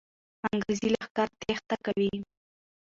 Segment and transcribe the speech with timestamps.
[0.47, 2.13] انګریزي لښکر تېښته کوي.